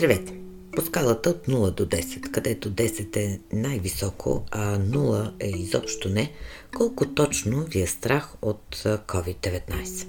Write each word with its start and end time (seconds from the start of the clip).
Здравейте! 0.00 0.34
По 0.76 0.82
скалата 0.82 1.30
от 1.30 1.46
0 1.46 1.70
до 1.70 1.86
10, 1.86 2.30
където 2.30 2.70
10 2.70 3.16
е 3.16 3.40
най-високо, 3.52 4.44
а 4.50 4.78
0 4.78 5.32
е 5.40 5.48
изобщо 5.48 6.08
не, 6.08 6.32
колко 6.76 7.14
точно 7.14 7.64
ви 7.64 7.80
е 7.80 7.86
страх 7.86 8.34
от 8.42 8.76
COVID-19? 8.84 10.06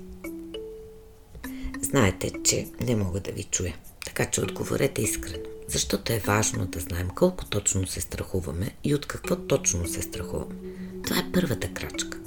Знаете, 1.81 2.31
че 2.43 2.67
не 2.81 2.95
мога 2.95 3.19
да 3.19 3.31
ви 3.31 3.43
чуя, 3.43 3.75
така 4.05 4.25
че 4.25 4.41
отговорете 4.41 5.01
искрено. 5.01 5.45
Защото 5.67 6.13
е 6.13 6.19
важно 6.25 6.65
да 6.65 6.79
знаем 6.79 7.09
колко 7.15 7.45
точно 7.45 7.87
се 7.87 8.01
страхуваме 8.01 8.75
и 8.83 8.95
от 8.95 9.05
какво 9.05 9.35
точно 9.35 9.87
се 9.87 10.01
страхуваме. 10.01 10.55
Това 11.03 11.17
е 11.17 11.31
първата 11.33 11.73
крачка. 11.73 12.19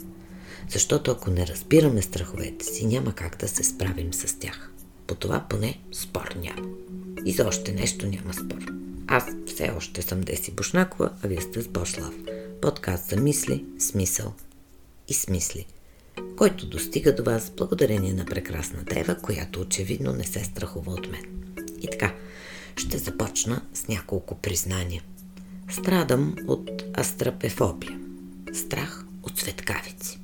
Защото 0.68 1.10
ако 1.10 1.30
не 1.30 1.46
разбираме 1.46 2.02
страховете 2.02 2.64
си, 2.64 2.86
няма 2.86 3.12
как 3.12 3.36
да 3.36 3.48
се 3.48 3.64
справим 3.64 4.14
с 4.14 4.38
тях. 4.38 4.70
По 5.06 5.14
това 5.14 5.46
поне 5.48 5.80
спор 5.92 6.34
няма. 6.36 6.68
И 7.27 7.33
за 7.33 7.46
още 7.46 7.73
нещо 7.73 8.06
няма 8.06 8.34
спор. 8.34 8.73
Аз 9.06 9.24
все 9.46 9.73
още 9.77 10.02
съм 10.02 10.20
Деси 10.20 10.51
Бушнакова, 10.51 11.10
а 11.23 11.28
вие 11.28 11.41
сте 11.41 11.62
с 11.62 11.69
Бошлав. 11.69 12.14
Подкаст 12.62 13.09
за 13.09 13.16
мисли, 13.16 13.64
смисъл 13.78 14.34
и 15.09 15.14
смисли, 15.14 15.66
който 16.37 16.66
достига 16.66 17.14
до 17.14 17.24
вас 17.24 17.52
благодарение 17.56 18.14
на 18.14 18.24
прекрасната 18.24 19.00
Ева, 19.00 19.16
която 19.23 19.60
очевидно 19.60 20.12
не 20.12 20.24
се 20.24 20.45
страхува 20.45 20.92
от 20.92 21.10
мен. 21.10 21.24
И 21.80 21.87
така, 21.91 22.14
ще 22.77 22.98
започна 22.98 23.62
с 23.75 23.88
няколко 23.88 24.34
признания. 24.34 25.02
Страдам 25.70 26.36
от 26.47 26.84
астрапефобия. 26.98 28.00
Страх 28.52 29.05
от 29.22 29.38
светкавици. 29.38 30.19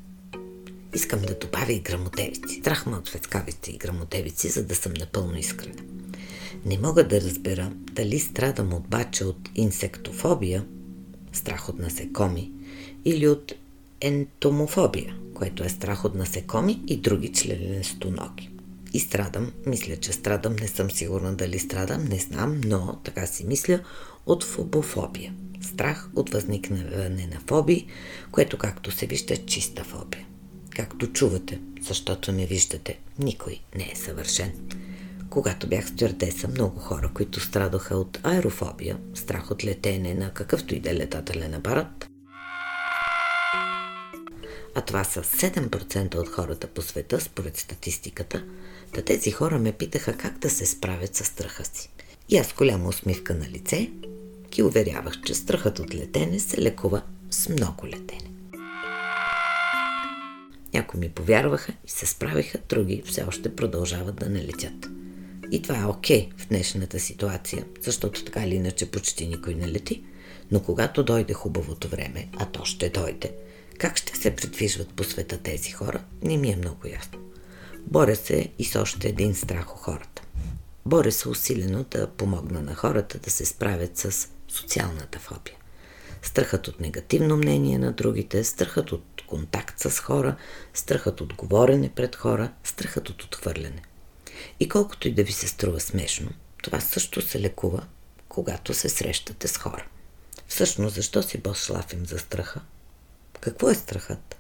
Искам 0.95 1.23
да 1.23 1.35
добавя 1.35 1.73
и 1.73 1.81
грамотевици. 1.81 2.55
Страх 2.61 2.87
ме 2.87 2.97
от 2.97 3.09
светкавици 3.09 3.70
и 3.70 3.79
грамотевици, 3.79 4.48
за 4.48 4.67
да 4.67 4.75
съм 4.75 4.92
напълно 4.98 5.39
искрена. 5.39 5.83
Не 6.64 6.78
мога 6.78 7.08
да 7.08 7.20
разбера 7.20 7.72
дали 7.92 8.19
страдам 8.19 8.75
обаче 8.75 9.25
от 9.25 9.50
инсектофобия, 9.55 10.64
страх 11.33 11.69
от 11.69 11.78
насекоми, 11.78 12.52
или 13.05 13.28
от 13.28 13.52
ентомофобия, 14.00 15.17
което 15.34 15.64
е 15.64 15.69
страх 15.69 16.05
от 16.05 16.14
насекоми 16.14 16.80
и 16.86 16.97
други 16.97 17.33
членестоноги. 17.33 18.50
И 18.92 19.00
страдам, 19.00 19.52
мисля, 19.67 19.97
че 19.97 20.12
страдам, 20.12 20.56
не 20.56 20.69
съм 20.69 20.91
сигурна 20.91 21.34
дали 21.34 21.58
страдам, 21.58 22.05
не 22.05 22.19
знам, 22.19 22.61
но 22.64 23.00
така 23.05 23.27
си 23.27 23.47
мисля, 23.47 23.80
от 24.27 24.45
фобофобия. 24.45 25.34
Страх 25.61 26.11
от 26.17 26.30
възникване 26.30 27.28
на 27.33 27.41
фобии, 27.47 27.86
което 28.33 28.58
както 28.58 28.91
се 28.91 29.06
вижда 29.06 29.34
е 29.34 29.36
чиста 29.36 29.84
фобия. 29.84 30.27
Както 30.70 31.12
чувате, 31.12 31.61
защото 31.83 32.33
не 32.33 32.47
виждате, 32.47 32.98
никой 33.19 33.61
не 33.77 33.91
е 33.92 33.97
съвършен. 33.97 34.52
Когато 35.31 35.67
бях 35.67 35.89
стюардеса, 35.89 36.48
много 36.48 36.81
хора, 36.81 37.11
които 37.14 37.41
страдоха 37.41 37.97
от 37.97 38.19
аерофобия, 38.23 38.98
страх 39.14 39.50
от 39.50 39.64
летене 39.64 40.14
на 40.14 40.31
какъвто 40.31 40.75
и 40.75 40.81
да 40.81 40.91
е 40.91 40.95
летателен 40.95 41.55
апарат, 41.55 42.09
а 44.75 44.81
това 44.81 45.05
са 45.05 45.23
7% 45.23 46.14
от 46.17 46.28
хората 46.28 46.67
по 46.67 46.83
света, 46.83 47.20
според 47.20 47.56
статистиката, 47.56 48.45
да 48.95 49.03
тези 49.03 49.31
хора 49.31 49.58
ме 49.58 49.73
питаха 49.73 50.17
как 50.17 50.39
да 50.39 50.51
се 50.51 50.67
справят 50.67 51.14
с 51.14 51.25
страха 51.25 51.64
си. 51.64 51.91
И 52.28 52.39
аз 52.39 52.53
голяма 52.53 52.89
усмивка 52.89 53.34
на 53.34 53.48
лице 53.48 53.91
ги 54.51 54.62
уверявах, 54.62 55.20
че 55.27 55.34
страхът 55.34 55.78
от 55.78 55.95
летене 55.95 56.39
се 56.39 56.62
лекува 56.62 57.03
с 57.31 57.48
много 57.48 57.86
летене. 57.86 58.31
Някои 60.75 61.01
ми 61.01 61.08
повярваха 61.08 61.73
и 61.86 61.91
се 61.91 62.06
справиха, 62.06 62.58
други 62.68 63.02
все 63.07 63.24
още 63.24 63.57
продължават 63.57 64.17
да 64.17 64.29
не 64.29 64.42
летят. 64.42 64.99
И 65.50 65.62
това 65.62 65.78
е 65.78 65.84
окей 65.84 66.28
okay 66.28 66.36
в 66.36 66.48
днешната 66.48 67.00
ситуация, 67.00 67.64
защото 67.80 68.24
така 68.24 68.44
или 68.44 68.55
иначе 68.55 68.90
почти 68.90 69.27
никой 69.27 69.55
не 69.55 69.68
лети. 69.68 70.02
Но 70.50 70.62
когато 70.62 71.02
дойде 71.02 71.33
хубавото 71.33 71.88
време, 71.88 72.28
а 72.36 72.46
то 72.46 72.64
ще 72.64 72.88
дойде, 72.88 73.33
как 73.78 73.96
ще 73.96 74.16
се 74.16 74.36
придвижват 74.36 74.88
по 74.88 75.05
света 75.05 75.38
тези 75.38 75.70
хора, 75.70 76.00
не 76.22 76.36
ми 76.36 76.50
е 76.50 76.56
много 76.56 76.88
ясно. 76.88 77.18
Боря 77.86 78.16
се 78.16 78.48
и 78.58 78.64
с 78.64 78.80
още 78.80 79.08
един 79.08 79.34
страх 79.34 79.74
у 79.74 79.78
хората. 79.78 80.22
Боря 80.86 81.12
се 81.12 81.28
усилено 81.28 81.84
да 81.90 82.06
помогна 82.06 82.62
на 82.62 82.74
хората 82.74 83.18
да 83.18 83.30
се 83.30 83.46
справят 83.46 83.98
с 83.98 84.28
социалната 84.48 85.18
фобия. 85.18 85.55
Страхът 86.22 86.68
от 86.68 86.80
негативно 86.80 87.36
мнение 87.36 87.78
на 87.78 87.92
другите, 87.92 88.44
страхът 88.44 88.92
от 88.92 89.22
контакт 89.27 89.80
с 89.80 90.00
хора, 90.00 90.36
страхът 90.74 91.20
от 91.20 91.34
говорене 91.34 91.90
пред 91.94 92.17
хора, 92.17 92.52
страхът 92.64 93.08
от 93.08 93.22
отхвърляне. 93.22 93.82
И 94.61 94.68
колкото 94.68 95.08
и 95.08 95.14
да 95.14 95.24
ви 95.24 95.33
се 95.33 95.48
струва 95.48 95.80
смешно, 95.80 96.30
това 96.62 96.80
също 96.80 97.23
се 97.23 97.40
лекува, 97.40 97.86
когато 98.28 98.74
се 98.74 98.89
срещате 98.89 99.48
с 99.48 99.56
хора. 99.56 99.86
Всъщност, 100.48 100.95
защо 100.95 101.23
си 101.23 101.40
шлафим 101.55 102.06
за 102.06 102.18
страха? 102.18 102.61
Какво 103.40 103.70
е 103.70 103.74
страхът? 103.74 104.36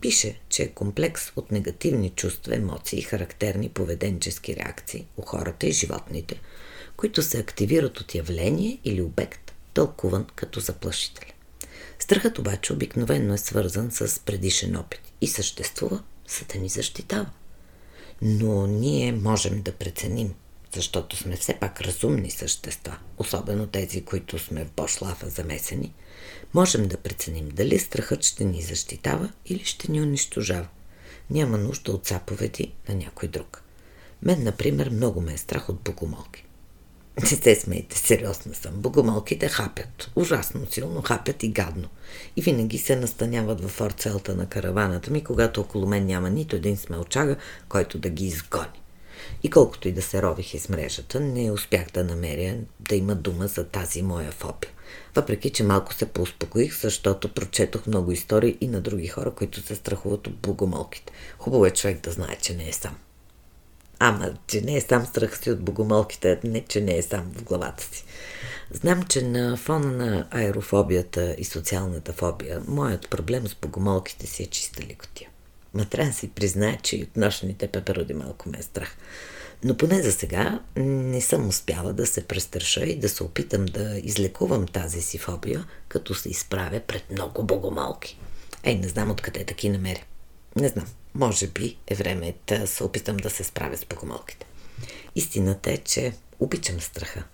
Пише, 0.00 0.40
че 0.48 0.62
е 0.62 0.68
комплекс 0.68 1.32
от 1.36 1.50
негативни 1.50 2.10
чувства, 2.10 2.56
емоции 2.56 2.98
и 2.98 3.02
характерни 3.02 3.68
поведенчески 3.68 4.56
реакции 4.56 5.06
у 5.16 5.22
хората 5.22 5.66
и 5.66 5.72
животните, 5.72 6.40
които 6.96 7.22
се 7.22 7.38
активират 7.38 8.00
от 8.00 8.14
явление 8.14 8.78
или 8.84 9.02
обект, 9.02 9.54
тълкуван 9.74 10.26
като 10.36 10.60
заплашителен. 10.60 11.32
Страхът 11.98 12.38
обаче 12.38 12.72
обикновено 12.72 13.34
е 13.34 13.38
свързан 13.38 13.90
с 13.90 14.20
предишен 14.20 14.76
опит 14.76 15.00
и 15.20 15.28
съществува, 15.28 16.02
за 16.28 16.44
да 16.52 16.58
ни 16.58 16.68
защитава. 16.68 17.30
Но 18.22 18.66
ние 18.66 19.12
можем 19.12 19.62
да 19.62 19.72
преценим, 19.72 20.34
защото 20.74 21.16
сме 21.16 21.36
все 21.36 21.54
пак 21.54 21.80
разумни 21.80 22.30
същества, 22.30 22.98
особено 23.18 23.66
тези, 23.66 24.04
които 24.04 24.38
сме 24.38 24.64
в 24.64 24.72
Бошлафа 24.76 25.30
замесени, 25.30 25.94
можем 26.54 26.88
да 26.88 26.96
преценим 26.96 27.48
дали 27.48 27.78
страхът 27.78 28.24
ще 28.24 28.44
ни 28.44 28.62
защитава 28.62 29.32
или 29.46 29.64
ще 29.64 29.90
ни 29.90 30.00
унищожава. 30.00 30.68
Няма 31.30 31.58
нужда 31.58 31.92
от 31.92 32.06
заповеди 32.06 32.72
на 32.88 32.94
някой 32.94 33.28
друг. 33.28 33.62
Мен, 34.22 34.42
например, 34.42 34.90
много 34.90 35.20
ме 35.20 35.32
е 35.32 35.38
страх 35.38 35.68
от 35.68 35.80
богомолки. 35.80 36.45
Не 37.22 37.26
се 37.26 37.54
смейте, 37.54 37.98
сериозно 37.98 38.54
съм. 38.54 38.72
Богомолките 38.74 39.48
хапят. 39.48 40.10
Ужасно 40.16 40.66
силно 40.70 41.02
хапят 41.02 41.42
и 41.42 41.48
гадно. 41.48 41.88
И 42.36 42.42
винаги 42.42 42.78
се 42.78 42.96
настаняват 42.96 43.60
във 43.60 43.70
форцелта 43.70 44.34
на 44.34 44.46
караваната 44.46 45.10
ми, 45.10 45.24
когато 45.24 45.60
около 45.60 45.86
мен 45.86 46.06
няма 46.06 46.30
нито 46.30 46.56
един 46.56 46.76
смелчага, 46.76 47.36
който 47.68 47.98
да 47.98 48.08
ги 48.08 48.26
изгони. 48.26 48.80
И 49.42 49.50
колкото 49.50 49.88
и 49.88 49.92
да 49.92 50.02
се 50.02 50.22
рових 50.22 50.54
из 50.54 50.68
мрежата, 50.68 51.20
не 51.20 51.50
успях 51.50 51.86
да 51.94 52.04
намеря 52.04 52.56
да 52.80 52.96
има 52.96 53.14
дума 53.14 53.46
за 53.46 53.64
тази 53.64 54.02
моя 54.02 54.32
фобия. 54.32 54.70
Въпреки, 55.14 55.50
че 55.50 55.62
малко 55.62 55.94
се 55.94 56.06
поуспокоих, 56.06 56.80
защото 56.80 57.34
прочетох 57.34 57.86
много 57.86 58.12
истории 58.12 58.58
и 58.60 58.68
на 58.68 58.80
други 58.80 59.06
хора, 59.06 59.30
които 59.30 59.60
се 59.60 59.74
страхуват 59.74 60.26
от 60.26 60.36
богомолките. 60.36 61.12
Хубаво 61.38 61.66
е 61.66 61.70
човек 61.70 62.00
да 62.00 62.10
знае, 62.10 62.36
че 62.42 62.54
не 62.54 62.68
е 62.68 62.72
сам. 62.72 62.96
Ама, 63.98 64.30
че 64.46 64.60
не 64.60 64.76
е 64.76 64.80
сам 64.80 65.06
страх 65.06 65.38
си 65.38 65.50
от 65.50 65.60
богомолките, 65.60 66.40
не, 66.44 66.64
че 66.64 66.80
не 66.80 66.98
е 66.98 67.02
сам 67.02 67.32
в 67.34 67.42
главата 67.42 67.84
си. 67.84 68.04
Знам, 68.70 69.02
че 69.02 69.22
на 69.22 69.56
фона 69.56 69.92
на 69.92 70.26
аерофобията 70.30 71.34
и 71.38 71.44
социалната 71.44 72.12
фобия, 72.12 72.62
моят 72.68 73.10
проблем 73.10 73.48
с 73.48 73.54
богомолките 73.54 74.26
си 74.26 74.42
е 74.42 74.46
чиста 74.46 74.82
ликотия. 74.82 75.30
Ма 75.74 75.84
трябва 75.84 76.10
да 76.10 76.16
си 76.16 76.30
призная, 76.30 76.78
че 76.82 76.96
и 76.96 77.02
от 77.02 77.16
нощните 77.16 77.68
пепероди 77.68 78.14
малко 78.14 78.48
ме 78.48 78.58
е 78.58 78.62
страх. 78.62 78.96
Но 79.64 79.76
поне 79.76 80.02
за 80.02 80.12
сега 80.12 80.60
не 80.76 81.20
съм 81.20 81.48
успяла 81.48 81.92
да 81.92 82.06
се 82.06 82.24
престраша 82.24 82.84
и 82.84 82.98
да 82.98 83.08
се 83.08 83.22
опитам 83.22 83.66
да 83.66 84.00
излекувам 84.02 84.66
тази 84.66 85.02
си 85.02 85.18
фобия, 85.18 85.66
като 85.88 86.14
се 86.14 86.28
изправя 86.28 86.80
пред 86.86 87.10
много 87.10 87.42
богомолки. 87.42 88.18
Ей, 88.64 88.74
не 88.74 88.88
знам 88.88 89.10
откъде 89.10 89.44
таки 89.44 89.68
намеря. 89.68 90.02
Не 90.56 90.68
знам. 90.68 90.86
Може 91.14 91.46
би 91.46 91.78
е 91.86 91.94
време 91.94 92.34
да 92.46 92.66
се 92.66 92.84
опитам 92.84 93.16
да 93.16 93.30
се 93.30 93.44
справя 93.44 93.76
с 93.76 93.84
богомолките. 93.84 94.46
Истината 95.14 95.70
е, 95.70 95.76
че 95.76 96.12
обичам 96.40 96.80
страха. 96.80 97.24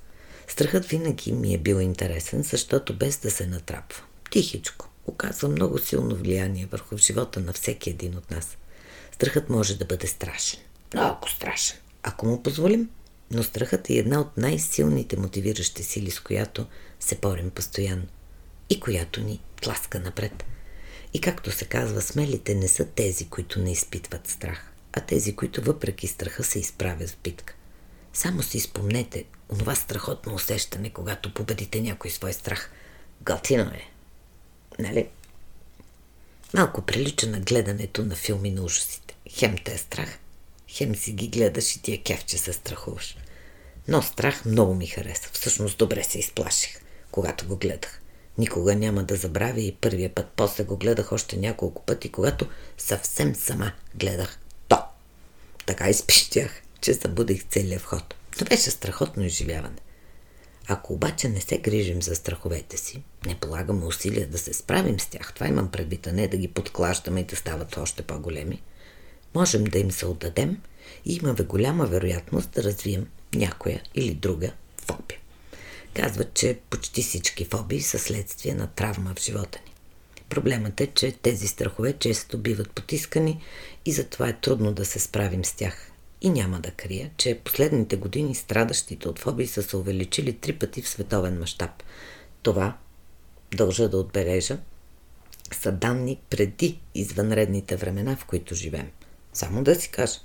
Страхът 0.49 0.87
винаги 0.87 1.33
ми 1.33 1.55
е 1.55 1.59
бил 1.59 1.81
интересен, 1.81 2.43
защото 2.43 2.97
без 2.97 3.19
да 3.19 3.31
се 3.31 3.47
натрапва. 3.47 4.03
Тихичко. 4.31 4.89
Оказва 5.07 5.49
много 5.49 5.79
силно 5.79 6.17
влияние 6.17 6.67
върху 6.67 6.97
живота 6.97 7.41
на 7.41 7.53
всеки 7.53 7.91
един 7.91 8.17
от 8.17 8.31
нас. 8.31 8.57
Страхът 9.13 9.51
може 9.51 9.79
да 9.79 9.85
бъде 9.85 10.07
страшен. 10.07 10.61
Много 10.95 11.29
страшен. 11.29 11.77
Ако 12.03 12.27
му 12.27 12.43
позволим. 12.43 12.91
Но 13.31 13.43
страхът 13.43 13.91
е 13.91 13.95
една 13.95 14.21
от 14.21 14.37
най-силните 14.37 15.17
мотивиращи 15.17 15.83
сили, 15.83 16.11
с 16.11 16.21
която 16.21 16.67
се 17.01 17.15
борим 17.17 17.51
постоянно. 17.51 18.07
И 18.71 18.81
която 18.81 19.21
ни 19.21 19.41
тласка 19.61 20.01
напред. 20.01 20.45
И 21.15 21.21
както 21.21 21.51
се 21.51 21.65
казва, 21.65 22.03
смелите 22.03 22.55
не 22.55 22.69
са 22.69 22.85
тези, 22.85 23.29
които 23.29 23.61
не 23.61 23.73
изпитват 23.73 24.29
страх, 24.29 24.73
а 24.93 25.01
тези, 25.01 25.37
които 25.37 25.63
въпреки 25.63 26.07
страха 26.07 26.45
се 26.45 26.59
изправят 26.59 27.11
в 27.11 27.19
битка. 27.25 27.55
Само 28.13 28.43
си 28.43 28.61
спомнете 28.61 29.25
онова 29.53 29.75
страхотно 29.75 30.35
усещане, 30.35 30.91
когато 30.91 31.35
победите 31.35 31.81
някой 31.81 32.11
свой 32.11 32.33
страх. 32.33 32.71
Готино 33.21 33.63
е. 33.63 33.91
Нали? 34.79 35.09
Малко 36.55 36.83
прилича 36.83 37.27
на 37.27 37.41
гледането 37.41 38.05
на 38.05 38.17
филми 38.17 38.51
на 38.51 38.63
ужасите. 38.63 39.15
Хем 39.31 39.57
те 39.65 39.73
е 39.73 39.79
страх, 39.79 40.19
хем 40.69 40.95
си 40.95 41.13
ги 41.13 41.29
гледаш 41.29 41.77
и 41.77 41.83
ти 41.83 41.93
е 41.93 42.03
кеф, 42.03 42.25
че 42.25 42.39
се 42.39 42.53
страхуваш. 42.53 43.17
Но 43.89 44.03
страх 44.03 44.45
много 44.45 44.75
ми 44.75 44.87
хареса. 44.87 45.31
Всъщност 45.33 45.79
добре 45.79 46.05
се 46.05 46.19
изплаших, 46.19 46.81
когато 47.11 47.47
го 47.47 47.57
гледах. 47.57 48.02
Никога 48.39 48.75
няма 48.75 49.03
да 49.05 49.17
забравя 49.17 49.61
и 49.61 49.77
първия 49.81 50.15
път. 50.15 50.27
После 50.37 50.65
го 50.65 50.77
гледах 50.77 51.13
още 51.13 51.37
няколко 51.37 51.83
пъти, 51.83 52.13
когато 52.13 52.47
съвсем 52.79 53.35
сама 53.35 53.73
гледах 53.95 54.39
то. 54.69 54.79
Така 55.67 55.89
изпищях, 55.89 56.63
че 56.81 56.95
събудих 56.95 57.45
целия 57.49 57.79
вход. 57.79 58.15
То 58.39 58.45
беше 58.45 58.71
страхотно 58.71 59.25
изживяване. 59.25 59.77
Ако 60.69 60.93
обаче 60.93 61.29
не 61.29 61.41
се 61.41 61.59
грижим 61.59 62.03
за 62.03 62.15
страховете 62.15 62.77
си, 62.77 63.03
не 63.27 63.35
полагаме 63.35 63.85
усилия 63.85 64.27
да 64.27 64.39
се 64.39 64.55
справим 64.55 65.01
с 65.01 65.07
тях, 65.07 65.33
това 65.35 65.49
имам 65.49 65.71
предвид, 65.71 66.07
а 66.07 66.13
не 66.13 66.29
да 66.29 66.37
ги 66.37 66.49
подклаждаме 66.49 67.21
и 67.21 67.25
да 67.25 67.37
стават 67.37 67.77
още 67.77 68.03
по-големи, 68.03 68.63
можем 69.35 69.65
да 69.65 69.79
им 69.79 69.91
се 69.91 70.07
отдадем 70.07 70.61
и 71.05 71.15
имаме 71.15 71.43
голяма 71.43 71.87
вероятност 71.87 72.51
да 72.51 72.63
развием 72.63 73.07
някоя 73.35 73.83
или 73.95 74.15
друга 74.15 74.53
фобия. 74.77 75.19
Казват, 75.95 76.35
че 76.35 76.59
почти 76.71 77.03
всички 77.03 77.45
фобии 77.45 77.81
са 77.81 77.99
следствие 77.99 78.55
на 78.55 78.67
травма 78.67 79.15
в 79.17 79.23
живота 79.23 79.59
ни. 79.67 79.73
Проблемът 80.29 80.81
е, 80.81 80.87
че 80.87 81.13
тези 81.13 81.49
страхове 81.49 81.93
често 81.93 82.39
биват 82.39 82.71
потискани 82.71 83.41
и 83.85 83.93
затова 83.93 84.29
е 84.29 84.41
трудно 84.41 84.73
да 84.73 84.85
се 84.85 84.99
справим 84.99 85.45
с 85.45 85.53
тях. 85.53 85.89
И 86.21 86.31
няма 86.31 86.61
да 86.61 86.71
крия, 86.71 87.11
че 87.17 87.41
последните 87.45 87.97
години 87.97 88.35
страдащите 88.35 89.09
от 89.09 89.19
фобии 89.19 89.47
са 89.47 89.63
се 89.63 89.77
увеличили 89.77 90.33
три 90.33 90.53
пъти 90.53 90.83
в 90.83 90.89
световен 90.89 91.39
мащаб. 91.39 91.71
Това, 92.43 92.77
дължа 93.55 93.89
да 93.89 93.99
отбележа, 93.99 94.59
са 95.53 95.73
данни 95.73 96.21
преди 96.31 96.81
извънредните 96.95 97.77
времена, 97.77 98.17
в 98.17 98.25
които 98.25 98.55
живеем. 98.55 98.91
Само 99.33 99.65
да 99.65 99.75
си 99.75 99.91
кажа. 99.91 100.21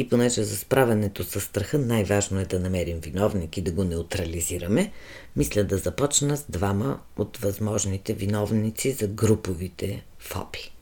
И 0.00 0.08
понеже 0.08 0.42
за 0.42 0.56
справянето 0.56 1.24
с 1.24 1.40
страха 1.40 1.78
най-важно 1.78 2.40
е 2.40 2.44
да 2.44 2.60
намерим 2.60 3.00
виновник 3.00 3.56
и 3.56 3.62
да 3.62 3.70
го 3.70 3.84
неутрализираме, 3.84 4.92
мисля 5.36 5.64
да 5.64 5.78
започна 5.78 6.36
с 6.36 6.44
двама 6.48 7.00
от 7.16 7.36
възможните 7.36 8.14
виновници 8.14 8.92
за 8.92 9.06
груповите 9.06 10.04
фоби. 10.18 10.72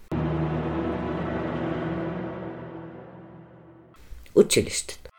Училището. 4.35 5.11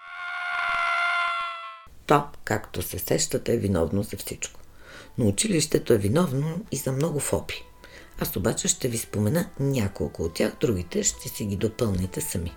То, 2.06 2.24
както 2.44 2.82
се 2.82 3.00
сещате, 3.00 3.54
е 3.54 3.58
виновно 3.58 4.04
за 4.04 4.18
всичко. 4.18 4.60
Но 5.18 5.28
училището 5.28 5.94
е 5.94 5.98
виновно 5.98 6.66
и 6.72 6.76
за 6.76 6.92
много 6.92 7.20
фоби. 7.20 7.64
Аз 8.20 8.36
обаче 8.36 8.68
ще 8.68 8.88
ви 8.88 8.98
спомена 8.98 9.50
няколко 9.60 10.24
от 10.24 10.34
тях, 10.34 10.54
другите 10.62 11.04
ще 11.04 11.30
си 11.30 11.46
ги 11.46 11.56
допълните 11.56 12.22
сами 12.22 12.56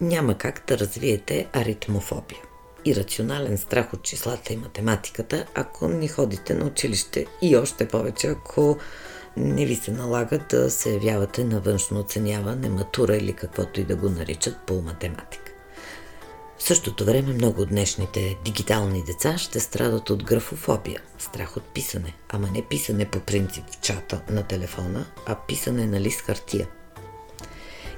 няма 0.00 0.38
как 0.38 0.64
да 0.68 0.78
развиете 0.78 1.48
аритмофобия. 1.52 2.40
Ирационален 2.84 3.58
страх 3.58 3.94
от 3.94 4.02
числата 4.02 4.52
и 4.52 4.56
математиката, 4.56 5.46
ако 5.54 5.88
не 5.88 6.08
ходите 6.08 6.54
на 6.54 6.64
училище 6.64 7.26
и 7.42 7.56
още 7.56 7.88
повече, 7.88 8.26
ако 8.26 8.78
не 9.36 9.66
ви 9.66 9.76
се 9.76 9.90
налага 9.90 10.38
да 10.50 10.70
се 10.70 10.92
явявате 10.92 11.44
на 11.44 11.60
външно 11.60 12.00
оценяване, 12.00 12.68
матура 12.68 13.16
или 13.16 13.32
каквото 13.32 13.80
и 13.80 13.84
да 13.84 13.96
го 13.96 14.08
наричат 14.08 14.56
по 14.66 14.74
математика. 14.74 15.52
В 16.58 16.62
същото 16.62 17.04
време 17.04 17.32
много 17.32 17.62
от 17.62 17.68
днешните 17.68 18.36
дигитални 18.44 19.04
деца 19.04 19.38
ще 19.38 19.60
страдат 19.60 20.10
от 20.10 20.24
графофобия, 20.24 21.02
страх 21.18 21.56
от 21.56 21.62
писане, 21.62 22.14
ама 22.28 22.48
не 22.50 22.62
писане 22.62 23.04
по 23.04 23.20
принцип 23.20 23.64
в 23.70 23.80
чата 23.80 24.22
на 24.30 24.42
телефона, 24.42 25.06
а 25.26 25.36
писане 25.48 25.86
на 25.86 26.00
лист 26.00 26.20
хартия– 26.20 26.68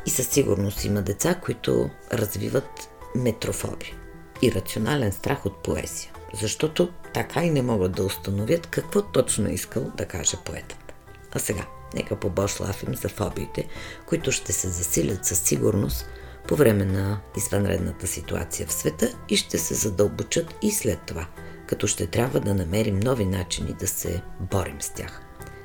и 0.06 0.10
със 0.10 0.26
сигурност 0.26 0.84
има 0.84 1.02
деца, 1.02 1.34
които 1.34 1.90
развиват 2.12 2.90
метрофобия 3.14 3.94
и 4.42 4.52
рационален 4.52 5.12
страх 5.12 5.46
от 5.46 5.62
поезия, 5.62 6.12
защото 6.40 6.88
така 7.14 7.44
и 7.44 7.50
не 7.50 7.62
могат 7.62 7.92
да 7.92 8.04
установят 8.04 8.66
какво 8.66 9.02
точно 9.02 9.48
е 9.48 9.52
искал 9.52 9.82
да 9.96 10.06
каже 10.06 10.36
поетът. 10.44 10.94
А 11.32 11.38
сега, 11.38 11.66
нека 11.94 12.16
побошлафим 12.16 12.94
за 12.94 13.08
фобиите, 13.08 13.68
които 14.06 14.32
ще 14.32 14.52
се 14.52 14.68
засилят 14.68 15.24
със 15.24 15.38
сигурност 15.38 16.06
по 16.48 16.56
време 16.56 16.84
на 16.84 17.20
извънредната 17.36 18.06
ситуация 18.06 18.66
в 18.66 18.72
света 18.72 19.12
и 19.28 19.36
ще 19.36 19.58
се 19.58 19.74
задълбочат 19.74 20.54
и 20.62 20.70
след 20.70 21.00
това, 21.06 21.26
като 21.66 21.86
ще 21.86 22.06
трябва 22.06 22.40
да 22.40 22.54
намерим 22.54 23.00
нови 23.00 23.26
начини 23.26 23.72
да 23.72 23.86
се 23.86 24.22
борим 24.40 24.80
с 24.80 24.90
тях. 24.90 25.22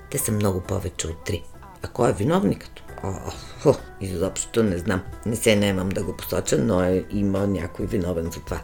Те 0.09 0.17
са 0.17 0.31
много 0.31 0.61
повече 0.61 1.07
от 1.07 1.23
три. 1.23 1.43
А 1.83 1.87
кой 1.87 2.09
е 2.09 2.13
виновникът? 2.13 2.90
О, 3.03 3.73
изобщо 4.01 4.63
не 4.63 4.77
знам. 4.77 5.01
Не 5.25 5.35
се 5.35 5.55
наемам 5.55 5.89
да 5.89 6.03
го 6.03 6.17
посоча, 6.17 6.57
но 6.57 6.81
е, 6.81 7.05
има 7.09 7.47
някой 7.47 7.85
виновен 7.85 8.31
за 8.31 8.39
това. 8.39 8.61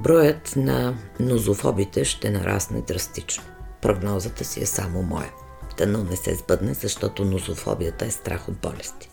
Броят 0.00 0.56
на 0.56 0.94
нозофобите 1.20 2.04
ще 2.04 2.30
нарасне 2.30 2.80
драстично. 2.80 3.44
Прогнозата 3.82 4.44
си 4.44 4.62
е 4.62 4.66
само 4.66 5.02
моя. 5.02 5.30
Тъно 5.76 6.04
не 6.04 6.16
се 6.16 6.34
сбъдне, 6.34 6.74
защото 6.74 7.24
нозофобията 7.24 8.06
е 8.06 8.10
страх 8.10 8.48
от 8.48 8.54
болести. 8.54 9.10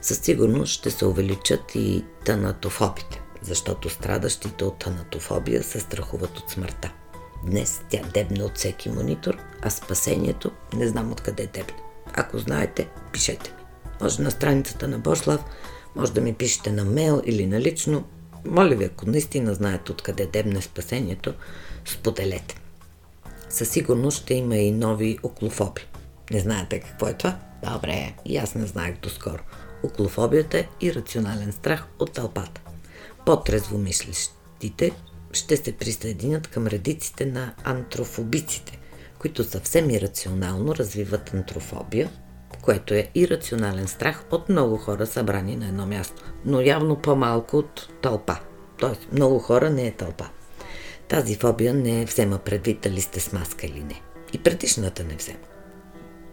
Със 0.00 0.18
сигурност 0.18 0.72
ще 0.72 0.90
се 0.90 1.06
увеличат 1.06 1.74
и 1.74 2.04
танатофобите, 2.24 3.22
защото 3.42 3.90
страдащите 3.90 4.64
от 4.64 4.78
танатофобия 4.78 5.62
се 5.62 5.80
страхуват 5.80 6.38
от 6.38 6.50
смъртта. 6.50 6.92
Днес 7.46 7.80
тя 7.88 8.00
дебне 8.14 8.44
от 8.44 8.56
всеки 8.56 8.88
монитор, 8.88 9.38
а 9.62 9.70
спасението 9.70 10.50
не 10.74 10.88
знам 10.88 11.12
откъде 11.12 11.46
дебне. 11.46 11.76
Ако 12.14 12.38
знаете, 12.38 12.88
пишете. 13.12 13.57
Може 14.00 14.22
на 14.22 14.30
страницата 14.30 14.88
на 14.88 14.98
Бошлав, 14.98 15.44
може 15.96 16.12
да 16.12 16.20
ми 16.20 16.34
пишете 16.34 16.72
на 16.72 16.84
мейл 16.84 17.22
или 17.24 17.46
на 17.46 17.60
лично. 17.60 18.04
Моля 18.44 18.74
ви, 18.74 18.84
ако 18.84 19.06
наистина 19.06 19.54
знаете 19.54 19.92
откъде 19.92 20.26
дебне 20.26 20.62
спасението, 20.62 21.34
споделете. 21.84 22.60
Със 23.48 23.68
сигурност 23.68 24.22
ще 24.22 24.34
има 24.34 24.56
и 24.56 24.70
нови 24.70 25.18
оклофоби. 25.22 25.86
Не 26.30 26.40
знаете 26.40 26.80
какво 26.80 27.08
е 27.08 27.14
това? 27.14 27.38
Добре, 27.72 28.14
и 28.24 28.36
аз 28.36 28.54
не 28.54 28.66
знаех 28.66 29.00
доскоро. 29.00 29.42
Оклофобията 29.82 30.58
е 30.58 30.68
ирационален 30.80 31.52
страх 31.52 31.86
от 31.98 32.12
тълпата. 32.12 32.60
По-трезво 33.26 33.78
мислещите 33.78 34.92
ще 35.32 35.56
се 35.56 35.72
присъединят 35.72 36.46
към 36.46 36.66
редиците 36.66 37.26
на 37.26 37.54
антрофобиците, 37.64 38.78
които 39.18 39.44
съвсем 39.44 39.90
ирационално 39.90 40.74
развиват 40.74 41.34
антрофобия– 41.34 42.10
което 42.62 42.94
е 42.94 43.10
ирационален 43.14 43.88
страх 43.88 44.24
от 44.30 44.48
много 44.48 44.76
хора 44.76 45.06
събрани 45.06 45.56
на 45.56 45.68
едно 45.68 45.86
място, 45.86 46.22
но 46.44 46.60
явно 46.60 46.96
по-малко 46.96 47.56
от 47.56 47.88
тълпа. 48.02 48.36
Тоест, 48.78 49.08
много 49.12 49.38
хора 49.38 49.70
не 49.70 49.86
е 49.86 49.92
тълпа. 49.92 50.28
Тази 51.08 51.34
фобия 51.34 51.74
не 51.74 52.04
взема 52.04 52.38
предвид 52.38 52.80
дали 52.80 53.00
сте 53.00 53.20
с 53.20 53.32
маска 53.32 53.66
или 53.66 53.80
не. 53.80 54.02
И 54.32 54.38
предишната 54.38 55.04
не 55.04 55.16
взема. 55.16 55.38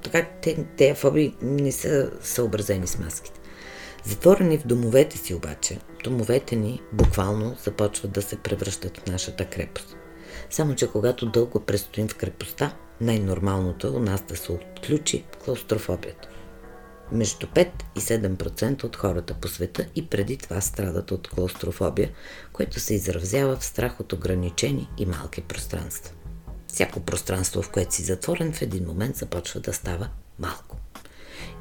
Така 0.03 0.27
те, 0.41 0.65
тези 0.77 0.93
фобии 0.93 1.35
не 1.41 1.71
са 1.71 2.11
съобразени 2.21 2.87
с 2.87 2.99
маските. 2.99 3.39
Затворени 4.03 4.57
в 4.57 4.67
домовете 4.67 5.17
си 5.17 5.33
обаче, 5.33 5.79
домовете 6.03 6.55
ни 6.55 6.81
буквално 6.93 7.55
започват 7.63 8.11
да 8.11 8.21
се 8.21 8.35
превръщат 8.35 8.97
в 8.97 9.07
нашата 9.07 9.45
крепост. 9.45 9.97
Само, 10.49 10.75
че 10.75 10.91
когато 10.91 11.25
дълго 11.25 11.59
престоим 11.59 12.07
в 12.07 12.15
крепостта, 12.15 12.73
най-нормалното 13.01 13.87
е 13.87 13.89
у 13.89 13.99
нас 13.99 14.21
да 14.21 14.35
се 14.35 14.51
отключи 14.51 15.25
клаустрофобията. 15.45 16.29
Между 17.11 17.47
5 17.47 17.69
и 17.95 17.99
7% 17.99 18.83
от 18.83 18.95
хората 18.95 19.33
по 19.33 19.47
света 19.47 19.85
и 19.95 20.07
преди 20.07 20.37
това 20.37 20.61
страдат 20.61 21.11
от 21.11 21.27
клаустрофобия, 21.27 22.11
което 22.53 22.79
се 22.79 22.93
изразява 22.93 23.55
в 23.55 23.65
страх 23.65 23.99
от 23.99 24.13
ограничени 24.13 24.89
и 24.97 25.05
малки 25.05 25.41
пространства. 25.41 26.13
Всяко 26.67 26.99
пространство, 26.99 27.61
в 27.61 27.71
което 27.71 27.95
си 27.95 28.03
затворен, 28.03 28.53
в 28.53 28.61
един 28.61 28.85
момент 28.85 29.15
започва 29.15 29.59
да 29.59 29.73
става 29.73 30.09
малко. 30.39 30.77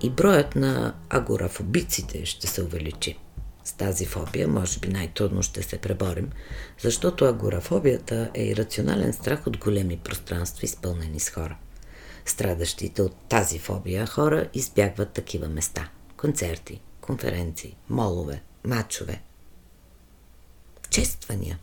И 0.02 0.10
броят 0.10 0.56
на 0.56 0.94
агорафобиците 1.10 2.26
ще 2.26 2.46
се 2.46 2.62
увеличи. 2.62 3.18
С 3.64 3.72
тази 3.72 4.06
фобия 4.06 4.48
може 4.48 4.78
би 4.78 4.88
най-трудно 4.88 5.42
ще 5.42 5.62
се 5.62 5.78
преборим, 5.78 6.30
защото 6.82 7.24
агорафобията 7.24 8.30
е 8.34 8.44
ирационален 8.44 9.12
страх 9.12 9.46
от 9.46 9.56
големи 9.58 9.96
пространства, 9.96 10.64
изпълнени 10.64 11.20
с 11.20 11.30
хора. 11.30 11.56
Страдащите 12.26 13.02
от 13.02 13.16
тази 13.28 13.58
фобия 13.58 14.06
хора 14.06 14.48
избягват 14.54 15.12
такива 15.12 15.48
места. 15.48 15.88
Концерти, 16.16 16.80
конференции, 17.00 17.76
молове, 17.88 18.42
мачове, 18.64 19.22
чествания 20.90 21.58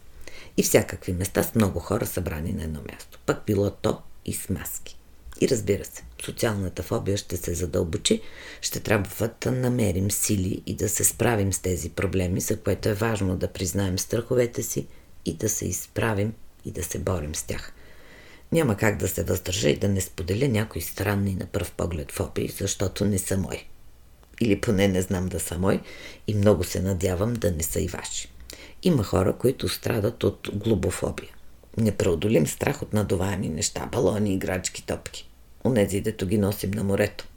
и 0.57 0.63
всякакви 0.63 1.13
места 1.13 1.43
с 1.43 1.55
много 1.55 1.79
хора 1.79 2.05
събрани 2.05 2.53
на 2.53 2.63
едно 2.63 2.81
място. 2.91 3.19
Пък 3.25 3.45
било 3.45 3.69
то 3.69 4.01
и 4.25 4.33
с 4.33 4.49
маски. 4.49 4.97
И 5.41 5.49
разбира 5.49 5.85
се, 5.85 6.03
социалната 6.25 6.83
фобия 6.83 7.17
ще 7.17 7.37
се 7.37 7.53
задълбочи, 7.53 8.21
ще 8.61 8.79
трябва 8.79 9.29
да 9.41 9.51
намерим 9.51 10.11
сили 10.11 10.63
и 10.65 10.75
да 10.75 10.89
се 10.89 11.03
справим 11.03 11.53
с 11.53 11.59
тези 11.59 11.89
проблеми, 11.89 12.41
за 12.41 12.59
което 12.59 12.89
е 12.89 12.93
важно 12.93 13.37
да 13.37 13.47
признаем 13.47 13.99
страховете 13.99 14.63
си 14.63 14.87
и 15.25 15.33
да 15.33 15.49
се 15.49 15.65
изправим 15.65 16.33
и 16.65 16.71
да 16.71 16.83
се 16.83 16.99
борим 16.99 17.35
с 17.35 17.43
тях. 17.43 17.73
Няма 18.51 18.77
как 18.77 18.97
да 18.97 19.07
се 19.07 19.23
въздържа 19.23 19.69
и 19.69 19.77
да 19.77 19.89
не 19.89 20.01
споделя 20.01 20.47
някои 20.47 20.81
странни 20.81 21.35
на 21.35 21.45
пръв 21.45 21.71
поглед 21.71 22.11
фобии, 22.11 22.47
защото 22.57 23.05
не 23.05 23.17
са 23.17 23.37
мои. 23.37 23.67
Или 24.41 24.61
поне 24.61 24.87
не 24.87 25.01
знам 25.01 25.27
да 25.27 25.39
са 25.39 25.57
мои 25.57 25.79
и 26.27 26.33
много 26.33 26.63
се 26.63 26.81
надявам 26.81 27.33
да 27.33 27.51
не 27.51 27.63
са 27.63 27.79
и 27.79 27.87
ваши. 27.87 28.31
Има 28.83 29.03
хора, 29.03 29.33
които 29.37 29.69
страдат 29.69 30.23
от 30.23 30.49
глобофобия. 30.53 31.29
Непреодолим 31.77 32.47
страх 32.47 32.81
от 32.81 32.93
надуваеми 32.93 33.49
неща, 33.49 33.89
балони, 33.91 34.33
играчки, 34.33 34.85
топки. 34.85 35.30
Онези, 35.65 36.01
дето 36.01 36.27
ги 36.27 36.37
носим 36.37 36.71
на 36.71 36.83
морето. 36.83 37.27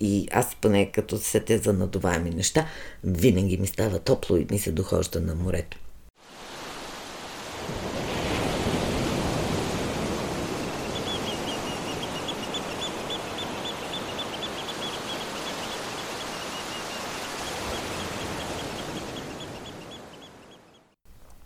И 0.00 0.28
аз 0.32 0.56
поне 0.60 0.92
като 0.92 1.18
се 1.18 1.40
те 1.40 1.58
за 1.58 1.72
надуваеми 1.72 2.30
неща, 2.30 2.66
винаги 3.04 3.56
ми 3.56 3.66
става 3.66 3.98
топло 3.98 4.36
и 4.36 4.46
ми 4.50 4.58
се 4.58 4.72
дохожда 4.72 5.20
на 5.20 5.34
морето. 5.34 5.78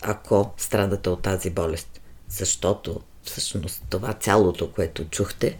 ако 0.02 0.50
страдате 0.56 1.10
от 1.10 1.22
тази 1.22 1.50
болест. 1.50 2.00
Защото 2.28 3.00
всъщност 3.22 3.82
това 3.90 4.12
цялото, 4.12 4.72
което 4.72 5.04
чухте, 5.04 5.58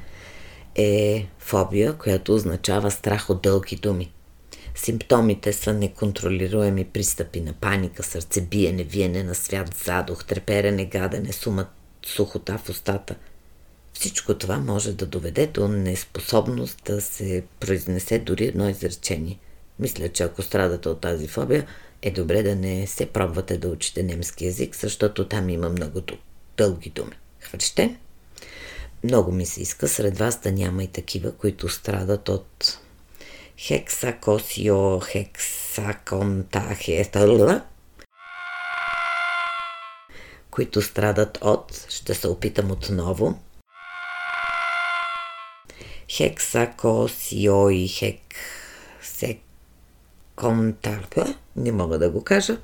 е 0.77 1.27
фобия, 1.39 1.93
която 1.93 2.35
означава 2.35 2.91
страх 2.91 3.31
от 3.31 3.43
дълги 3.43 3.77
думи. 3.77 4.13
Симптомите 4.75 5.53
са 5.53 5.73
неконтролируеми 5.73 6.85
пристъпи 6.85 7.41
на 7.41 7.53
паника, 7.53 8.03
сърцебиене, 8.03 8.85
виене 8.85 9.23
на 9.23 9.35
свят, 9.35 9.75
задух, 9.85 10.25
треперене, 10.25 10.85
гадене, 10.85 11.33
сума, 11.33 11.67
сухота 12.07 12.59
в 12.59 12.69
устата. 12.69 13.15
Всичко 13.93 14.35
това 14.35 14.59
може 14.59 14.93
да 14.93 15.07
доведе 15.07 15.47
до 15.47 15.69
неспособност 15.69 16.85
да 16.85 17.01
се 17.01 17.45
произнесе 17.61 18.19
дори 18.19 18.45
едно 18.45 18.69
изречение. 18.69 19.39
Мисля, 19.79 20.09
че 20.09 20.23
ако 20.23 20.43
страдате 20.43 20.89
от 20.89 21.01
тази 21.01 21.29
фобия, 21.29 21.67
е 22.03 22.11
добре 22.11 22.43
да 22.43 22.57
не 22.57 22.87
се 22.87 23.07
пробвате 23.07 23.59
да 23.59 23.69
учите 23.69 24.03
немски 24.03 24.45
язик, 24.45 24.77
защото 24.77 25.29
там 25.29 25.49
има 25.49 25.69
много 25.69 26.01
дълги 26.57 26.91
думи. 26.91 27.13
Хвърчете? 27.41 27.97
Много 29.05 29.33
ми 29.33 29.47
се 29.47 29.63
иска 29.63 29.89
сред 29.89 30.19
вас 30.19 30.41
да 30.41 30.53
няма 30.53 30.83
и 30.83 30.89
такива, 30.89 31.33
които 31.33 31.69
страдат 31.69 32.29
от 32.29 32.79
хексакосио, 33.59 35.01
хексаконтахетала, 35.01 37.63
които 40.51 40.83
страдат 40.83 41.39
от, 41.43 41.87
ще 41.89 42.15
се 42.15 42.29
опитам 42.29 42.71
отново, 42.71 43.39
хексакосио 46.11 47.69
хек 47.89 48.21
секонтарпа, 50.37 51.35
не 51.57 51.73
мога 51.73 51.99
да 51.99 52.11
го 52.11 52.25
кажа. 52.25 52.59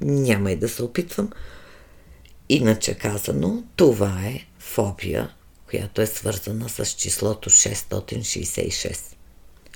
Няма 0.00 0.52
и 0.52 0.56
да 0.56 0.68
се 0.68 0.82
опитвам. 0.82 1.30
Иначе 2.48 2.94
казано, 2.94 3.64
това 3.76 4.20
е 4.24 4.46
фобия, 4.58 5.34
която 5.70 6.02
е 6.02 6.06
свързана 6.06 6.68
с 6.68 6.86
числото 6.86 7.50
666. 7.50 9.14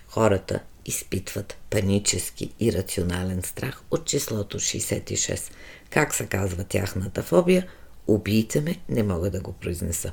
Хората 0.08 0.60
изпитват 0.86 1.56
панически 1.70 2.50
и 2.60 2.72
рационален 2.72 3.42
страх 3.42 3.82
от 3.90 4.04
числото 4.04 4.58
66. 4.58 5.52
Как 5.90 6.14
се 6.14 6.26
казва 6.26 6.64
тяхната 6.64 7.22
фобия? 7.22 7.66
Убийте 8.06 8.60
ме, 8.60 8.80
не 8.88 9.02
мога 9.02 9.30
да 9.30 9.40
го 9.40 9.52
произнеса. 9.52 10.12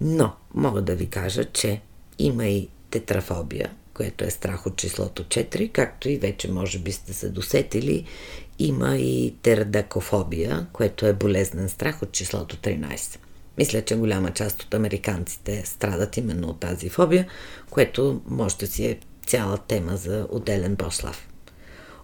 Но 0.00 0.36
мога 0.54 0.82
да 0.82 0.94
ви 0.94 1.06
кажа, 1.06 1.44
че 1.44 1.80
има 2.18 2.46
и 2.46 2.68
тетрафобия, 2.90 3.74
което 3.96 4.24
е 4.24 4.30
страх 4.30 4.66
от 4.66 4.76
числото 4.76 5.24
4, 5.24 5.72
както 5.72 6.08
и 6.08 6.16
вече 6.16 6.50
може 6.52 6.78
би 6.78 6.92
сте 6.92 7.12
се 7.12 7.28
досетили 7.28 8.04
има 8.58 8.96
и 8.96 9.34
тердакофобия, 9.42 10.66
което 10.72 11.06
е 11.06 11.12
болезнен 11.12 11.68
страх 11.68 12.02
от 12.02 12.12
числото 12.12 12.56
13. 12.56 13.18
Мисля, 13.58 13.82
че 13.82 13.96
голяма 13.96 14.30
част 14.30 14.62
от 14.62 14.74
американците 14.74 15.62
страдат 15.66 16.16
именно 16.16 16.48
от 16.48 16.60
тази 16.60 16.88
фобия, 16.88 17.26
което 17.70 18.22
може 18.26 18.56
да 18.56 18.66
си 18.66 18.86
е 18.86 18.98
цяла 19.26 19.58
тема 19.58 19.96
за 19.96 20.26
отделен 20.30 20.74
Бослав. 20.74 21.28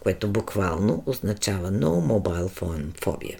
което 0.00 0.28
буквално 0.28 1.02
означава 1.06 1.72
no 1.72 1.84
mobile 1.84 2.48
phone 2.48 3.04
фобия. 3.04 3.38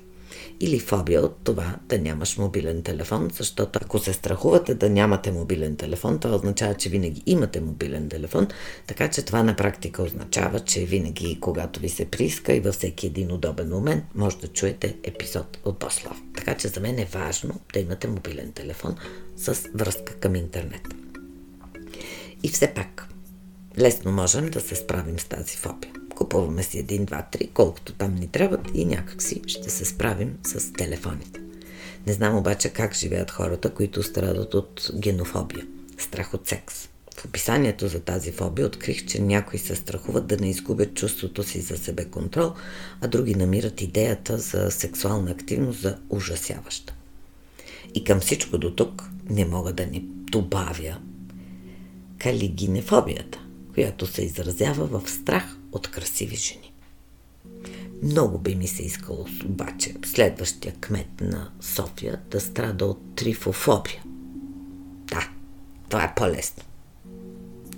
Или 0.60 0.78
фобия 0.78 1.22
от 1.22 1.36
това 1.44 1.76
да 1.88 1.98
нямаш 1.98 2.36
мобилен 2.36 2.82
телефон, 2.82 3.30
защото 3.34 3.78
ако 3.82 3.98
се 3.98 4.12
страхувате 4.12 4.74
да 4.74 4.90
нямате 4.90 5.32
мобилен 5.32 5.76
телефон, 5.76 6.18
това 6.18 6.34
означава, 6.34 6.74
че 6.74 6.88
винаги 6.88 7.22
имате 7.26 7.60
мобилен 7.60 8.08
телефон, 8.08 8.48
така 8.86 9.10
че 9.10 9.22
това 9.22 9.42
на 9.42 9.56
практика 9.56 10.02
означава, 10.02 10.60
че 10.60 10.84
винаги, 10.84 11.40
когато 11.40 11.80
ви 11.80 11.88
се 11.88 12.04
прииска 12.04 12.54
и 12.54 12.60
във 12.60 12.74
всеки 12.74 13.06
един 13.06 13.32
удобен 13.32 13.68
момент, 13.68 14.04
може 14.14 14.36
да 14.36 14.48
чуете 14.48 14.96
епизод 15.02 15.58
от 15.64 15.78
Бослав. 15.78 16.22
Така 16.36 16.54
че 16.54 16.68
за 16.68 16.80
мен 16.80 16.98
е 16.98 17.08
важно 17.12 17.60
да 17.72 17.80
имате 17.80 18.08
мобилен 18.08 18.52
телефон 18.52 18.96
с 19.36 19.68
връзка 19.74 20.14
към 20.14 20.34
интернет. 20.34 20.82
И 22.42 22.48
все 22.48 22.74
пак, 22.74 23.08
Лесно 23.78 24.12
можем 24.12 24.50
да 24.50 24.60
се 24.60 24.76
справим 24.76 25.18
с 25.18 25.24
тази 25.24 25.56
фобия. 25.56 25.92
Купуваме 26.16 26.62
си 26.62 26.78
един, 26.78 27.04
два, 27.04 27.22
три, 27.32 27.50
колкото 27.54 27.92
там 27.92 28.14
ни 28.14 28.28
трябват 28.28 28.60
и 28.74 28.84
някак 28.84 29.22
си 29.22 29.42
ще 29.46 29.70
се 29.70 29.84
справим 29.84 30.38
с 30.42 30.72
телефоните. 30.72 31.40
Не 32.06 32.12
знам 32.12 32.36
обаче 32.36 32.68
как 32.68 32.94
живеят 32.94 33.30
хората, 33.30 33.70
които 33.70 34.02
страдат 34.02 34.54
от 34.54 34.90
генофобия, 34.94 35.66
страх 35.98 36.34
от 36.34 36.48
секс. 36.48 36.88
В 37.16 37.24
описанието 37.24 37.88
за 37.88 38.00
тази 38.00 38.32
фобия 38.32 38.66
открих, 38.66 39.06
че 39.06 39.22
някои 39.22 39.58
се 39.58 39.76
страхуват 39.76 40.26
да 40.26 40.36
не 40.36 40.50
изгубят 40.50 40.94
чувството 40.94 41.42
си 41.42 41.60
за 41.60 41.76
себе 41.76 42.04
контрол, 42.04 42.52
а 43.00 43.08
други 43.08 43.34
намират 43.34 43.80
идеята 43.80 44.38
за 44.38 44.70
сексуална 44.70 45.30
активност 45.30 45.80
за 45.80 45.98
ужасяваща. 46.10 46.94
И 47.94 48.04
към 48.04 48.20
всичко 48.20 48.58
до 48.58 48.70
тук 48.70 49.04
не 49.30 49.44
мога 49.44 49.72
да 49.72 49.86
ни 49.86 50.00
добавя 50.30 50.98
калигинефобията, 52.18 53.38
която 53.74 54.06
се 54.06 54.22
изразява 54.22 54.86
в 54.86 55.10
страх 55.10 55.55
от 55.72 55.90
красиви 55.90 56.36
жени. 56.36 56.72
Много 58.02 58.38
би 58.38 58.54
ми 58.54 58.68
се 58.68 58.82
искало 58.82 59.26
обаче 59.44 59.94
следващия 60.04 60.74
кмет 60.80 61.20
на 61.20 61.50
София 61.60 62.20
да 62.30 62.40
страда 62.40 62.86
от 62.86 63.16
трифофобия. 63.16 64.02
Да, 65.04 65.30
това 65.88 66.04
е 66.04 66.14
по-лесно. 66.14 66.62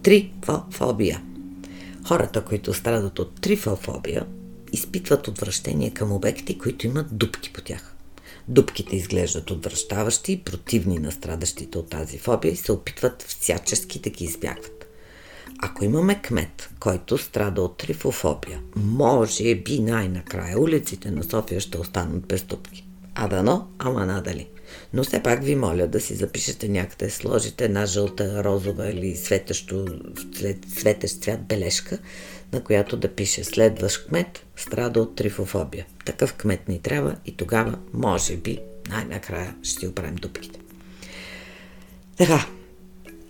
Трифофобия. 0.02 1.22
Хората, 2.06 2.44
които 2.44 2.74
страдат 2.74 3.18
от 3.18 3.40
трифофобия, 3.40 4.26
изпитват 4.72 5.28
отвращение 5.28 5.90
към 5.90 6.12
обекти, 6.12 6.58
които 6.58 6.86
имат 6.86 7.18
дупки 7.18 7.52
по 7.52 7.60
тях. 7.60 7.94
Дупките 8.48 8.96
изглеждат 8.96 9.50
отвръщаващи 9.50 10.42
противни 10.44 10.98
на 10.98 11.12
страдащите 11.12 11.78
от 11.78 11.90
тази 11.90 12.18
фобия 12.18 12.52
и 12.52 12.56
се 12.56 12.72
опитват 12.72 13.22
всячески 13.22 13.98
да 13.98 14.10
ги 14.10 14.24
избягват. 14.24 14.77
Ако 15.62 15.84
имаме 15.84 16.22
кмет, 16.22 16.70
който 16.80 17.18
страда 17.18 17.62
от 17.62 17.76
трифофобия, 17.76 18.60
може 18.76 19.54
би 19.54 19.78
най-накрая 19.78 20.60
улиците 20.60 21.10
на 21.10 21.24
София 21.24 21.60
ще 21.60 21.78
останат 21.78 22.26
без 22.26 22.42
дупки. 22.42 22.84
А 23.14 23.28
дано, 23.28 23.68
ама 23.78 24.06
надали. 24.06 24.48
Но 24.92 25.04
все 25.04 25.22
пак 25.22 25.44
ви 25.44 25.54
моля 25.54 25.86
да 25.86 26.00
си 26.00 26.14
запишете 26.14 26.68
някъде, 26.68 27.10
сложите 27.10 27.64
една 27.64 27.86
жълта, 27.86 28.44
розова 28.44 28.90
или 28.90 29.16
светещо, 29.16 29.86
светещ 30.76 31.22
цвят 31.22 31.46
бележка, 31.46 31.98
на 32.52 32.64
която 32.64 32.96
да 32.96 33.14
пише 33.14 33.44
следващ 33.44 34.08
кмет 34.08 34.46
страда 34.56 35.00
от 35.00 35.16
трифофобия. 35.16 35.86
Такъв 36.04 36.34
кмет 36.34 36.68
ни 36.68 36.82
трябва 36.82 37.16
и 37.26 37.36
тогава, 37.36 37.78
може 37.92 38.36
би, 38.36 38.58
най-накрая 38.88 39.54
ще 39.62 39.80
си 39.80 39.86
оправим 39.86 40.16
дупките. 40.16 40.60
Така, 42.16 42.46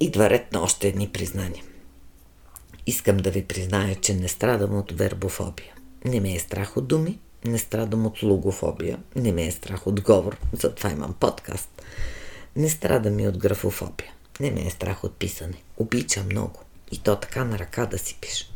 идва 0.00 0.30
ред 0.30 0.52
на 0.52 0.60
още 0.60 0.88
едни 0.88 1.08
признания. 1.08 1.64
Искам 2.88 3.16
да 3.16 3.30
ви 3.30 3.44
призная, 3.44 3.94
че 3.94 4.14
не 4.14 4.28
страдам 4.28 4.76
от 4.76 4.92
вербофобия. 4.92 5.74
Не 6.04 6.20
ме 6.20 6.34
е 6.34 6.38
страх 6.38 6.76
от 6.76 6.88
думи, 6.88 7.18
не 7.44 7.58
страдам 7.58 8.06
от 8.06 8.22
логофобия, 8.22 8.98
не 9.16 9.32
ме 9.32 9.46
е 9.46 9.50
страх 9.50 9.86
от 9.86 10.00
говор, 10.00 10.36
затова 10.52 10.90
имам 10.90 11.14
подкаст. 11.20 11.82
Не 12.56 12.70
страдам 12.70 13.20
и 13.20 13.28
от 13.28 13.38
графофобия, 13.38 14.12
не 14.40 14.50
ме 14.50 14.66
е 14.66 14.70
страх 14.70 15.04
от 15.04 15.16
писане. 15.16 15.54
Обичам 15.76 16.26
много. 16.26 16.60
И 16.92 16.98
то 16.98 17.16
така 17.16 17.44
на 17.44 17.58
ръка 17.58 17.86
да 17.86 17.98
си 17.98 18.18
пиша. 18.20 18.46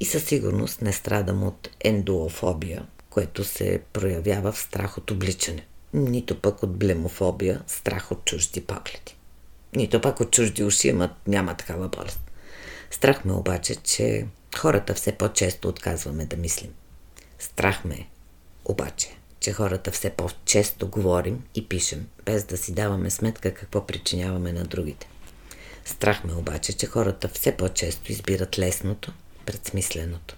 И 0.00 0.04
със 0.04 0.24
сигурност 0.24 0.82
не 0.82 0.92
страдам 0.92 1.42
от 1.42 1.68
ендоофобия, 1.80 2.86
което 3.10 3.44
се 3.44 3.80
проявява 3.92 4.52
в 4.52 4.58
страх 4.58 4.98
от 4.98 5.10
обличане. 5.10 5.66
Нито 5.94 6.40
пък 6.40 6.62
от 6.62 6.76
блемофобия, 6.76 7.62
страх 7.66 8.12
от 8.12 8.24
чужди 8.24 8.60
погледи. 8.60 9.16
Нито 9.76 10.00
пък 10.00 10.20
от 10.20 10.30
чужди 10.30 10.64
уши, 10.64 10.88
ама 10.88 11.10
няма 11.26 11.54
такава 11.54 11.88
болест. 11.88 12.25
Страх 12.90 13.24
ме 13.24 13.32
обаче, 13.32 13.76
че 13.76 14.26
хората 14.56 14.94
все 14.94 15.12
по-често 15.12 15.68
отказваме 15.68 16.24
да 16.26 16.36
мислим. 16.36 16.74
Страх 17.38 17.84
ме 17.84 18.08
обаче, 18.64 19.16
че 19.40 19.52
хората 19.52 19.90
все 19.90 20.10
по-често 20.10 20.88
говорим 20.88 21.44
и 21.54 21.68
пишем, 21.68 22.08
без 22.24 22.44
да 22.44 22.56
си 22.56 22.72
даваме 22.72 23.10
сметка 23.10 23.54
какво 23.54 23.86
причиняваме 23.86 24.52
на 24.52 24.64
другите. 24.64 25.08
Страх 25.84 26.24
ме 26.24 26.34
обаче, 26.34 26.72
че 26.72 26.86
хората 26.86 27.28
все 27.28 27.56
по-често 27.56 28.12
избират 28.12 28.58
лесното 28.58 29.12
пред 29.46 29.66
смисленото. 29.66 30.36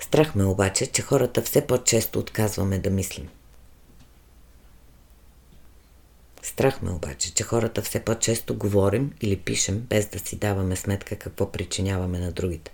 Страх 0.00 0.34
ме 0.34 0.44
обаче, 0.44 0.86
че 0.86 1.02
хората 1.02 1.42
все 1.42 1.66
по-често 1.66 2.18
отказваме 2.18 2.78
да 2.78 2.90
мислим. 2.90 3.28
Страх 6.42 6.82
ме 6.82 6.90
обаче, 6.90 7.34
че 7.34 7.42
хората 7.42 7.82
все 7.82 8.00
по-често 8.00 8.54
говорим 8.54 9.12
или 9.20 9.36
пишем, 9.36 9.80
без 9.80 10.06
да 10.06 10.18
си 10.18 10.36
даваме 10.36 10.76
сметка 10.76 11.16
какво 11.16 11.52
причиняваме 11.52 12.18
на 12.18 12.32
другите. 12.32 12.72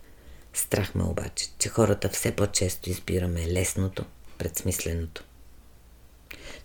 Страх 0.54 0.94
ме 0.94 1.04
обаче, 1.04 1.48
че 1.58 1.68
хората 1.68 2.08
все 2.08 2.32
по-често 2.32 2.90
избираме 2.90 3.52
лесното 3.52 4.04
пред 4.38 4.56
смисленото. 4.56 5.24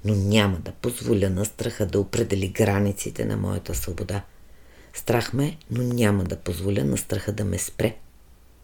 Но 0.06 0.16
няма 0.16 0.60
да 0.60 0.72
позволя 0.72 1.30
на 1.30 1.46
страха 1.46 1.86
да 1.86 2.00
определи 2.00 2.48
границите 2.48 3.26
на 3.26 3.38
моята 3.38 3.76
свобода. 3.76 4.24
Страх 4.94 5.34
ме, 5.34 5.58
но 5.72 5.84
няма 5.84 6.24
да 6.24 6.36
позволя 6.36 6.84
на 6.84 6.98
страха 6.98 7.32
да 7.32 7.46
ме 7.46 7.58
спре. 7.58 7.96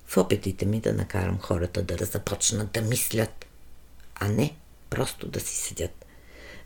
В 0.05 0.17
опитите 0.17 0.65
ми 0.65 0.79
да 0.79 0.93
накарам 0.93 1.39
хората 1.39 1.83
да 1.83 2.05
започнат 2.05 2.71
да 2.71 2.81
мислят, 2.81 3.45
а 4.15 4.27
не 4.27 4.55
просто 4.89 5.27
да 5.27 5.39
си 5.39 5.55
седят. 5.55 6.06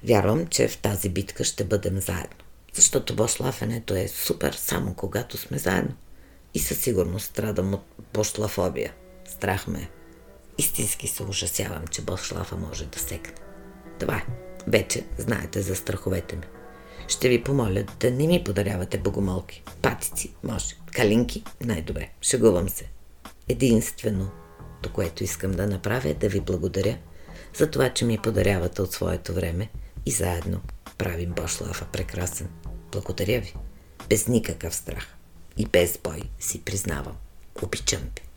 Вярвам, 0.03 0.47
че 0.47 0.67
в 0.67 0.77
тази 0.77 1.09
битка 1.09 1.43
ще 1.43 1.63
бъдем 1.63 1.99
заедно. 1.99 2.37
Защото 2.73 3.15
бошлафенето 3.15 3.95
е 3.95 4.07
супер 4.07 4.53
само 4.53 4.93
когато 4.93 5.37
сме 5.37 5.57
заедно. 5.57 5.95
И 6.53 6.59
със 6.59 6.77
сигурност 6.77 7.25
страдам 7.25 7.73
от 7.73 7.83
бошлафобия. 8.13 8.93
Страх 9.25 9.67
ме. 9.67 9.89
Истински 10.57 11.07
се 11.07 11.23
ужасявам, 11.23 11.87
че 11.87 12.01
бошлафа 12.01 12.55
може 12.55 12.85
да 12.85 12.99
секне. 12.99 13.33
Това 13.99 14.15
е. 14.15 14.25
Вече 14.67 15.03
знаете 15.17 15.61
за 15.61 15.75
страховете 15.75 16.35
ми. 16.35 16.43
Ще 17.07 17.29
ви 17.29 17.43
помоля 17.43 17.83
да 17.99 18.11
не 18.11 18.27
ми 18.27 18.43
подарявате 18.43 18.97
богомолки. 18.97 19.63
Патици, 19.81 20.33
може. 20.43 20.75
Калинки, 20.91 21.43
най-добре. 21.61 22.09
Шегувам 22.21 22.69
се. 22.69 22.85
Единствено, 23.47 24.31
до 24.83 24.89
което 24.89 25.23
искам 25.23 25.51
да 25.51 25.67
направя 25.67 26.09
е 26.09 26.13
да 26.13 26.29
ви 26.29 26.39
благодаря 26.39 26.97
за 27.57 27.71
това, 27.71 27.89
че 27.89 28.05
ми 28.05 28.17
подарявате 28.17 28.81
от 28.81 28.93
своето 28.93 29.33
време 29.33 29.69
и 30.05 30.11
заедно 30.11 30.61
правим 30.97 31.31
Бошлафа 31.31 31.85
прекрасен. 31.85 32.49
Благодаря 32.91 33.41
ви. 33.41 33.53
Без 34.09 34.27
никакъв 34.27 34.75
страх 34.75 35.15
и 35.57 35.65
без 35.65 35.99
бой 36.03 36.21
си 36.39 36.61
признавам. 36.61 37.17
Обичам 37.61 38.01
ви. 38.01 38.30